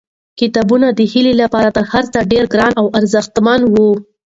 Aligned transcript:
کتابونه 0.39 0.87
د 0.91 0.99
هیلې 1.11 1.33
لپاره 1.41 1.69
تر 1.77 1.85
هر 1.91 2.03
څه 2.13 2.19
ډېر 2.31 2.43
ګران 2.53 2.73
او 2.81 2.85
ارزښتمن 2.97 3.61
وو. 3.73 3.89